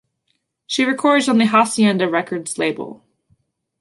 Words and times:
She 0.65 0.83
records 0.83 1.29
on 1.29 1.37
the 1.37 1.45
Hacienda 1.45 2.09
Records 2.09 2.57
label. 2.57 3.03